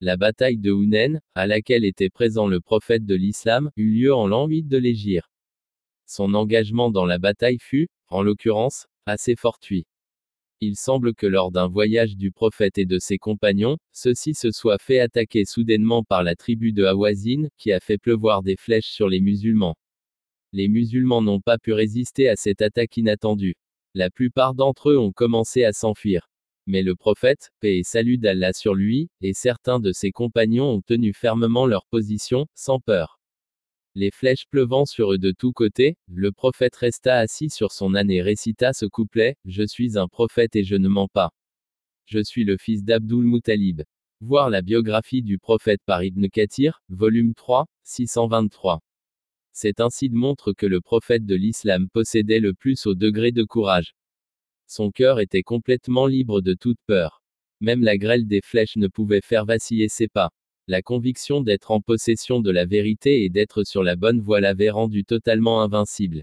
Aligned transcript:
La 0.00 0.16
bataille 0.16 0.58
de 0.58 0.70
Hunen, 0.70 1.20
à 1.34 1.48
laquelle 1.48 1.84
était 1.84 2.08
présent 2.08 2.46
le 2.46 2.60
prophète 2.60 3.04
de 3.04 3.16
l'islam, 3.16 3.72
eut 3.76 3.90
lieu 3.90 4.14
en 4.14 4.28
l'an 4.28 4.46
8 4.46 4.68
de 4.68 4.76
l'Égir. 4.76 5.28
Son 6.06 6.34
engagement 6.34 6.92
dans 6.92 7.04
la 7.04 7.18
bataille 7.18 7.58
fut, 7.58 7.88
en 8.06 8.22
l'occurrence, 8.22 8.86
assez 9.06 9.34
fortuit. 9.34 9.88
Il 10.60 10.76
semble 10.76 11.16
que 11.16 11.26
lors 11.26 11.50
d'un 11.50 11.66
voyage 11.66 12.16
du 12.16 12.30
prophète 12.30 12.78
et 12.78 12.86
de 12.86 13.00
ses 13.00 13.18
compagnons, 13.18 13.76
ceux-ci 13.90 14.34
se 14.34 14.52
soient 14.52 14.78
fait 14.78 15.00
attaquer 15.00 15.44
soudainement 15.44 16.04
par 16.04 16.22
la 16.22 16.36
tribu 16.36 16.72
de 16.72 16.84
Hawazin, 16.84 17.48
qui 17.56 17.72
a 17.72 17.80
fait 17.80 17.98
pleuvoir 17.98 18.44
des 18.44 18.56
flèches 18.56 18.90
sur 18.90 19.08
les 19.08 19.20
musulmans. 19.20 19.74
Les 20.52 20.68
musulmans 20.68 21.22
n'ont 21.22 21.40
pas 21.40 21.58
pu 21.58 21.72
résister 21.72 22.28
à 22.28 22.36
cette 22.36 22.62
attaque 22.62 22.96
inattendue. 22.96 23.56
La 23.94 24.10
plupart 24.10 24.54
d'entre 24.54 24.90
eux 24.90 24.98
ont 24.98 25.10
commencé 25.10 25.64
à 25.64 25.72
s'enfuir. 25.72 26.30
Mais 26.70 26.82
le 26.82 26.94
prophète, 26.94 27.50
paix 27.60 27.78
et 27.78 27.82
salut 27.82 28.18
d'Allah 28.18 28.52
sur 28.52 28.74
lui, 28.74 29.08
et 29.22 29.32
certains 29.32 29.80
de 29.80 29.90
ses 29.90 30.10
compagnons 30.10 30.70
ont 30.70 30.82
tenu 30.82 31.14
fermement 31.14 31.64
leur 31.64 31.86
position, 31.86 32.46
sans 32.54 32.78
peur. 32.78 33.22
Les 33.94 34.10
flèches 34.10 34.46
pleuvant 34.50 34.84
sur 34.84 35.14
eux 35.14 35.18
de 35.18 35.32
tous 35.32 35.52
côtés, 35.52 35.96
le 36.08 36.30
prophète 36.30 36.76
resta 36.76 37.16
assis 37.16 37.48
sur 37.48 37.72
son 37.72 37.94
âne 37.94 38.10
et 38.10 38.20
récita 38.20 38.74
ce 38.74 38.84
couplet, 38.84 39.38
Je 39.46 39.66
suis 39.66 39.96
un 39.96 40.08
prophète 40.08 40.56
et 40.56 40.62
je 40.62 40.76
ne 40.76 40.88
mens 40.88 41.08
pas. 41.08 41.30
Je 42.04 42.22
suis 42.22 42.44
le 42.44 42.58
fils 42.58 42.84
d'Abdul 42.84 43.24
Muttalib. 43.24 43.80
Voir 44.20 44.50
la 44.50 44.60
biographie 44.60 45.22
du 45.22 45.38
prophète 45.38 45.80
par 45.86 46.04
Ibn 46.04 46.26
Kathir, 46.28 46.82
volume 46.90 47.32
3, 47.32 47.64
623. 47.84 48.82
C'est 49.52 49.80
ainsi 49.80 50.10
de 50.10 50.16
montre 50.16 50.52
que 50.52 50.66
le 50.66 50.82
prophète 50.82 51.24
de 51.24 51.34
l'islam 51.34 51.88
possédait 51.88 52.40
le 52.40 52.52
plus 52.52 52.84
au 52.84 52.94
degré 52.94 53.32
de 53.32 53.44
courage. 53.44 53.94
Son 54.68 54.90
cœur 54.90 55.18
était 55.18 55.42
complètement 55.42 56.06
libre 56.06 56.42
de 56.42 56.52
toute 56.52 56.78
peur. 56.86 57.22
Même 57.60 57.82
la 57.82 57.96
grêle 57.96 58.26
des 58.26 58.42
flèches 58.42 58.76
ne 58.76 58.86
pouvait 58.86 59.22
faire 59.22 59.46
vaciller 59.46 59.88
ses 59.88 60.08
pas. 60.08 60.30
La 60.66 60.82
conviction 60.82 61.40
d'être 61.40 61.70
en 61.70 61.80
possession 61.80 62.40
de 62.40 62.50
la 62.50 62.66
vérité 62.66 63.24
et 63.24 63.30
d'être 63.30 63.64
sur 63.64 63.82
la 63.82 63.96
bonne 63.96 64.20
voie 64.20 64.40
l'avait 64.42 64.68
rendu 64.68 65.06
totalement 65.06 65.62
invincible. 65.62 66.22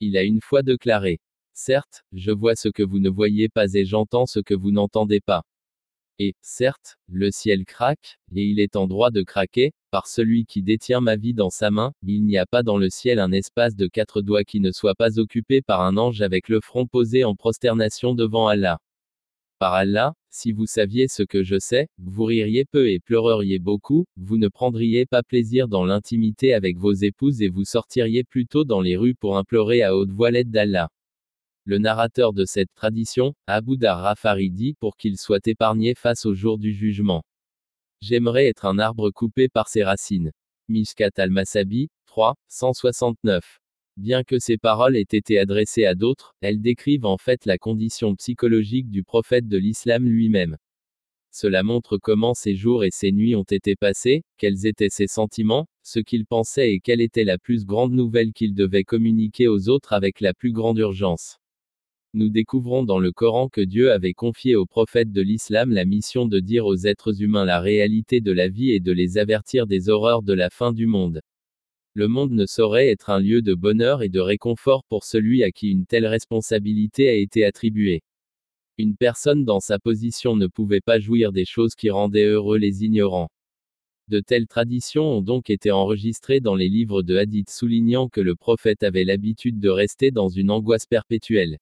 Il 0.00 0.16
a 0.16 0.24
une 0.24 0.40
fois 0.40 0.62
déclaré. 0.62 1.20
Certes, 1.52 2.02
je 2.12 2.32
vois 2.32 2.56
ce 2.56 2.68
que 2.68 2.82
vous 2.82 2.98
ne 2.98 3.08
voyez 3.08 3.48
pas 3.48 3.72
et 3.72 3.84
j'entends 3.84 4.26
ce 4.26 4.40
que 4.40 4.54
vous 4.54 4.72
n'entendez 4.72 5.20
pas. 5.20 5.44
Et, 6.22 6.34
certes, 6.42 6.98
le 7.08 7.30
ciel 7.30 7.64
craque, 7.64 8.18
et 8.36 8.44
il 8.44 8.60
est 8.60 8.76
en 8.76 8.86
droit 8.86 9.10
de 9.10 9.22
craquer, 9.22 9.72
par 9.90 10.06
celui 10.06 10.44
qui 10.44 10.60
détient 10.60 11.00
ma 11.00 11.16
vie 11.16 11.32
dans 11.32 11.48
sa 11.48 11.70
main, 11.70 11.94
il 12.06 12.26
n'y 12.26 12.36
a 12.36 12.44
pas 12.44 12.62
dans 12.62 12.76
le 12.76 12.90
ciel 12.90 13.18
un 13.18 13.32
espace 13.32 13.74
de 13.74 13.86
quatre 13.86 14.20
doigts 14.20 14.44
qui 14.44 14.60
ne 14.60 14.70
soit 14.70 14.94
pas 14.94 15.18
occupé 15.18 15.62
par 15.62 15.80
un 15.80 15.96
ange 15.96 16.20
avec 16.20 16.50
le 16.50 16.60
front 16.60 16.86
posé 16.86 17.24
en 17.24 17.34
prosternation 17.36 18.14
devant 18.14 18.48
Allah. 18.48 18.80
Par 19.58 19.72
Allah, 19.72 20.12
si 20.28 20.52
vous 20.52 20.66
saviez 20.66 21.08
ce 21.08 21.22
que 21.22 21.42
je 21.42 21.58
sais, 21.58 21.88
vous 21.96 22.24
ririez 22.24 22.66
peu 22.66 22.90
et 22.90 23.00
pleureriez 23.00 23.58
beaucoup, 23.58 24.04
vous 24.18 24.36
ne 24.36 24.48
prendriez 24.48 25.06
pas 25.06 25.22
plaisir 25.22 25.68
dans 25.68 25.86
l'intimité 25.86 26.52
avec 26.52 26.76
vos 26.76 26.92
épouses 26.92 27.40
et 27.40 27.48
vous 27.48 27.64
sortiriez 27.64 28.24
plutôt 28.24 28.64
dans 28.64 28.82
les 28.82 28.98
rues 28.98 29.14
pour 29.14 29.38
implorer 29.38 29.82
à 29.82 29.96
haute 29.96 30.10
voix 30.10 30.32
d'Allah. 30.32 30.90
Le 31.70 31.78
narrateur 31.78 32.32
de 32.32 32.44
cette 32.46 32.74
tradition, 32.74 33.32
Abu 33.46 33.76
Dar 33.76 34.16
dit 34.50 34.74
pour 34.80 34.96
qu'il 34.96 35.16
soit 35.16 35.46
épargné 35.46 35.94
face 35.94 36.26
au 36.26 36.34
jour 36.34 36.58
du 36.58 36.72
jugement. 36.72 37.22
J'aimerais 38.00 38.46
être 38.46 38.64
un 38.64 38.80
arbre 38.80 39.12
coupé 39.12 39.48
par 39.48 39.68
ses 39.68 39.84
racines. 39.84 40.32
Mishkat 40.68 41.12
al-Masabi, 41.16 41.88
3, 42.06 42.34
169. 42.48 43.60
Bien 43.96 44.24
que 44.24 44.40
ces 44.40 44.58
paroles 44.58 44.96
aient 44.96 45.02
été 45.02 45.38
adressées 45.38 45.84
à 45.84 45.94
d'autres, 45.94 46.34
elles 46.40 46.60
décrivent 46.60 47.06
en 47.06 47.18
fait 47.18 47.46
la 47.46 47.56
condition 47.56 48.16
psychologique 48.16 48.90
du 48.90 49.04
prophète 49.04 49.46
de 49.46 49.56
l'islam 49.56 50.08
lui-même. 50.08 50.56
Cela 51.30 51.62
montre 51.62 51.98
comment 51.98 52.34
ses 52.34 52.56
jours 52.56 52.82
et 52.82 52.90
ses 52.90 53.12
nuits 53.12 53.36
ont 53.36 53.44
été 53.44 53.76
passés, 53.76 54.24
quels 54.38 54.66
étaient 54.66 54.90
ses 54.90 55.06
sentiments, 55.06 55.68
ce 55.84 56.00
qu'il 56.00 56.26
pensait 56.26 56.72
et 56.72 56.80
quelle 56.80 57.00
était 57.00 57.22
la 57.22 57.38
plus 57.38 57.64
grande 57.64 57.92
nouvelle 57.92 58.32
qu'il 58.32 58.54
devait 58.56 58.82
communiquer 58.82 59.46
aux 59.46 59.68
autres 59.68 59.92
avec 59.92 60.20
la 60.20 60.34
plus 60.34 60.50
grande 60.50 60.78
urgence 60.78 61.39
nous 62.12 62.28
découvrons 62.28 62.82
dans 62.82 62.98
le 62.98 63.12
Coran 63.12 63.48
que 63.48 63.60
Dieu 63.60 63.92
avait 63.92 64.14
confié 64.14 64.56
aux 64.56 64.66
prophètes 64.66 65.12
de 65.12 65.22
l'islam 65.22 65.70
la 65.70 65.84
mission 65.84 66.26
de 66.26 66.40
dire 66.40 66.66
aux 66.66 66.74
êtres 66.74 67.22
humains 67.22 67.44
la 67.44 67.60
réalité 67.60 68.20
de 68.20 68.32
la 68.32 68.48
vie 68.48 68.72
et 68.72 68.80
de 68.80 68.90
les 68.90 69.16
avertir 69.16 69.68
des 69.68 69.88
horreurs 69.88 70.24
de 70.24 70.32
la 70.32 70.50
fin 70.50 70.72
du 70.72 70.86
monde. 70.86 71.20
Le 71.94 72.08
monde 72.08 72.32
ne 72.32 72.46
saurait 72.46 72.88
être 72.88 73.10
un 73.10 73.20
lieu 73.20 73.42
de 73.42 73.54
bonheur 73.54 74.02
et 74.02 74.08
de 74.08 74.18
réconfort 74.18 74.82
pour 74.88 75.04
celui 75.04 75.44
à 75.44 75.52
qui 75.52 75.68
une 75.68 75.86
telle 75.86 76.06
responsabilité 76.06 77.08
a 77.08 77.14
été 77.14 77.44
attribuée. 77.44 78.02
Une 78.76 78.96
personne 78.96 79.44
dans 79.44 79.60
sa 79.60 79.78
position 79.78 80.34
ne 80.34 80.48
pouvait 80.48 80.80
pas 80.80 80.98
jouir 80.98 81.30
des 81.30 81.44
choses 81.44 81.76
qui 81.76 81.90
rendaient 81.90 82.26
heureux 82.26 82.58
les 82.58 82.84
ignorants. 82.84 83.30
De 84.08 84.18
telles 84.18 84.48
traditions 84.48 85.18
ont 85.18 85.22
donc 85.22 85.48
été 85.48 85.70
enregistrées 85.70 86.40
dans 86.40 86.56
les 86.56 86.68
livres 86.68 87.02
de 87.02 87.16
hadith 87.16 87.50
soulignant 87.50 88.08
que 88.08 88.20
le 88.20 88.34
prophète 88.34 88.82
avait 88.82 89.04
l'habitude 89.04 89.60
de 89.60 89.68
rester 89.68 90.10
dans 90.10 90.28
une 90.28 90.50
angoisse 90.50 90.86
perpétuelle. 90.86 91.58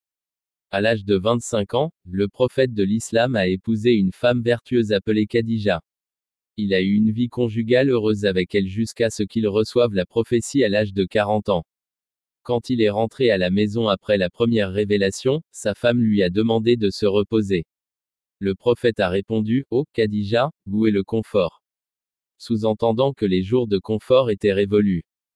À 0.71 0.83
l'âge 0.83 1.07
de 1.07 1.17
25 1.17 1.73
ans, 1.73 1.93
le 2.05 2.29
prophète 2.29 2.75
de 2.75 2.83
l'islam 2.83 3.37
a 3.37 3.47
épousé 3.47 3.95
une 3.95 4.13
femme 4.13 4.43
vertueuse 4.43 4.93
appelée 4.93 5.27
Khadija. 5.27 5.81
Il 6.59 6.75
a 6.75 6.83
eu 6.83 6.93
une 6.93 7.11
vie 7.11 7.31
conjugale 7.31 7.89
heureuse 7.89 8.27
avec 8.27 8.55
elle 8.55 8.67
jusqu'à 8.67 9.09
ce 9.09 9.23
qu'il 9.23 9.49
reçoive 9.49 9.95
la 9.95 10.05
prophétie 10.05 10.63
à 10.65 10.69
l'âge 10.69 10.93
de 10.93 11.07
40 11.07 11.49
ans. 11.49 11.65
Quand 12.43 12.69
il 12.69 12.83
est 12.83 12.91
rentré 12.91 13.31
à 13.31 13.39
la 13.39 13.49
maison 13.49 13.89
après 13.89 14.19
la 14.19 14.29
première 14.29 14.71
révélation, 14.71 15.41
sa 15.53 15.75
femme 15.75 16.03
lui 16.03 16.23
a 16.23 16.29
demandé 16.29 16.77
de 16.77 16.91
se 16.91 17.07
reposer. 17.07 17.65
Le 18.39 18.55
prophète 18.55 19.01
a 19.01 19.09
répondu, 19.09 19.65
Oh, 19.71 19.87
Khadija, 19.95 20.51
où 20.67 20.87
est 20.87 20.91
le 20.91 21.03
confort? 21.03 21.63
Sous-entendant 22.37 23.15
que 23.15 23.25
les 23.25 23.43
jours 23.43 23.69
de 23.69 23.79
confort 23.79 24.31
étaient 24.31 24.53
révolus. 24.53 25.03